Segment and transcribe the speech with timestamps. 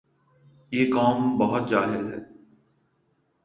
[0.71, 2.19] یہ قوم بہت جاہل ھے